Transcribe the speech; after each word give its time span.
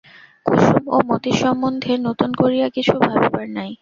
কুসুম 0.45 0.83
ও 0.87 0.97
মতির 1.09 1.35
সম্বন্ধে 1.41 1.93
নূতন 1.97 2.31
করিয়া 2.33 2.67
কিছু 2.75 2.93
ভাবিবার 3.01 3.47
নাই। 3.49 3.69